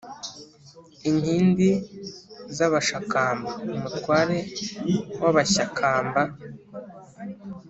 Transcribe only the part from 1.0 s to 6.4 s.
Inkindi z’Abashakamba: Umutware w’Abashyakamba.